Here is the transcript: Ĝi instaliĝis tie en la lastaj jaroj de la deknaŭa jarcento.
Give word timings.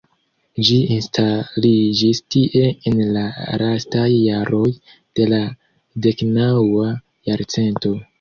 Ĝi 0.67 0.75
instaliĝis 0.93 2.21
tie 2.35 2.71
en 2.91 2.95
la 3.17 3.25
lastaj 3.63 4.07
jaroj 4.13 4.63
de 5.19 5.27
la 5.35 5.43
deknaŭa 6.07 6.87
jarcento. 7.31 7.93